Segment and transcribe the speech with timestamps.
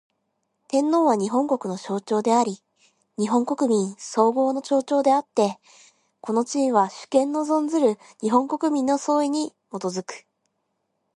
[0.69, 2.63] 天皇は、日本国の象徴であり
[3.19, 5.59] 日本国民統合の象徴であつて、
[6.21, 10.25] この地位は、主権の存する日本国民の総意に基く。